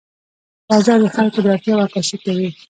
بازار 0.69 0.99
د 1.03 1.07
خلکو 1.15 1.37
د 1.43 1.47
اړتیاوو 1.55 1.83
عکاسي 1.85 2.17
کوي. 2.23 2.49